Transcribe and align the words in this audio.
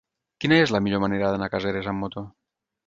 Quina 0.45 0.57
és 0.61 0.73
la 0.75 0.81
millor 0.85 1.03
manera 1.05 1.31
d'anar 1.35 1.51
a 1.51 1.55
Caseres 1.57 1.93
amb 1.95 2.07
moto? 2.07 2.27